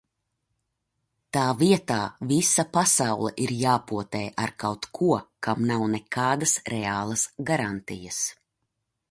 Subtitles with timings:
[1.35, 1.97] Tā vietā
[2.31, 5.11] visa pasaule ir jāpotē ar kaut ko,
[5.49, 8.21] kam nav nekādas reālas garantijas...